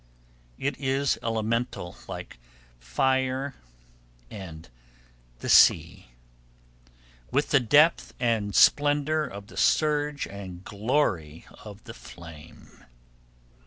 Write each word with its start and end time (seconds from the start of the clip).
It 0.57 0.79
is 0.79 1.19
elemental, 1.21 1.95
like 2.07 2.39
fire 2.79 3.53
and 4.31 4.67
the 5.41 5.47
sea, 5.47 6.07
with 7.29 7.51
the 7.51 7.59
depth 7.59 8.15
and 8.19 8.55
splendour 8.55 9.25
of 9.25 9.45
the 9.45 9.57
surge 9.57 10.25
and 10.25 10.65
the 10.65 10.69
glory 10.71 11.45
of 11.63 11.83
the 11.83 11.93
flame. 11.93 12.83